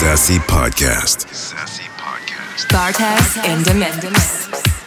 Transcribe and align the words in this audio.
Sassy 0.00 0.38
Podcast. 0.38 1.28
Sassy 1.28 1.84
Podcast. 1.98 2.72
Bartes 2.72 3.36
and 3.44 3.62
Demendis. 3.66 4.79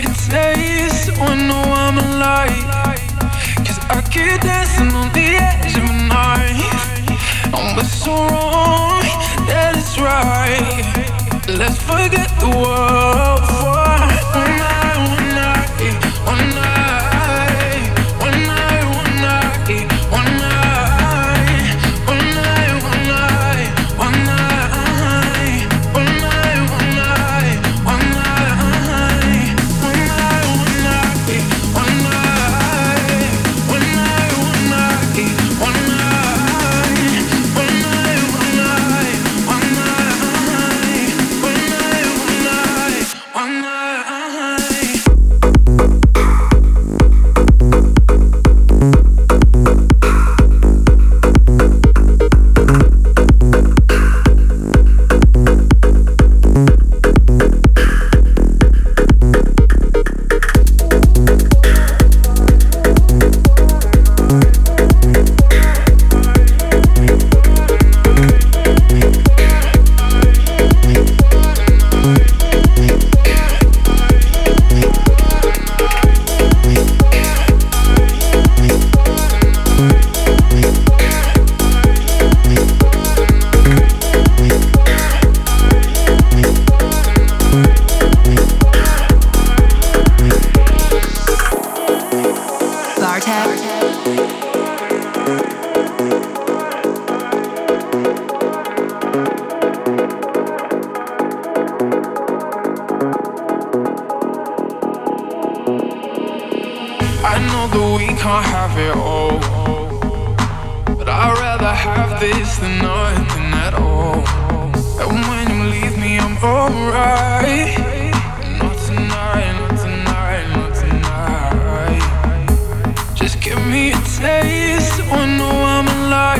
need 0.00 0.10
a 0.10 0.14
taste. 0.14 1.10
I 1.18 1.34
know 1.48 1.62
I'm 1.62 1.98
alive. 1.98 2.96
Cause 3.64 3.78
I 3.90 4.00
keep 4.10 4.40
dancing 4.40 4.92
on 4.94 5.12
the 5.12 5.36
edge 5.36 5.76
of 5.76 5.84
a 5.84 5.96
knife. 6.08 7.54
I'm 7.54 7.76
what's 7.76 7.92
so 7.92 8.12
wrong 8.12 9.02
that 9.48 9.74
it's 9.76 9.98
right? 9.98 11.48
Let's 11.48 11.78
forget 11.82 12.28
the 12.40 12.48
world. 12.48 13.49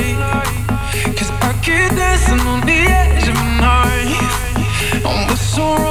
Cause 0.01 1.31
I 1.41 1.53
keep 1.61 1.95
dancing 1.95 2.39
on 2.47 2.61
the 2.61 2.79
edge 2.99 3.27
of 3.29 3.35
my 3.35 3.49
knife 3.61 5.05
I'm 5.05 5.27
whistle. 5.29 5.37
so 5.37 5.83
wrong 5.83 5.90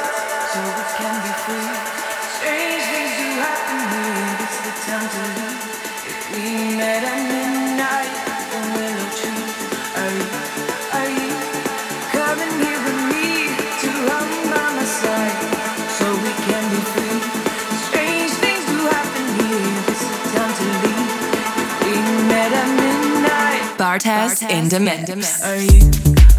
Bartez 23.81 24.49
in 24.49 24.69
the 24.69 24.79
mix. 24.79 25.43
Are 25.43 25.57
you, 25.57 25.91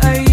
are 0.03 0.17
you 0.23 0.32